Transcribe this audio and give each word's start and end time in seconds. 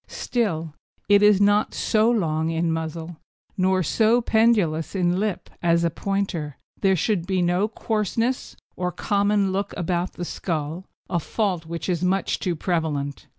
Still, 0.07 0.73
though 1.09 1.31
not 1.39 1.75
so 1.75 2.09
long 2.09 2.49
in 2.49 2.71
muzzle 2.71 3.17
nor 3.55 3.83
so 3.83 4.19
pendulous 4.19 4.95
in 4.95 5.19
lip 5.19 5.47
as 5.61 5.83
a 5.83 5.91
Pointer, 5.91 6.57
there 6.79 6.95
should 6.95 7.27
be 7.27 7.39
no 7.43 7.67
coarseness 7.67 8.55
or 8.75 8.91
common 8.91 9.51
look 9.51 9.75
about 9.77 10.13
the 10.13 10.25
skull, 10.25 10.85
a 11.07 11.19
fault 11.19 11.67
which 11.67 11.87
is 11.87 12.03
much 12.03 12.39
too 12.39 12.55
prevalent. 12.55 13.27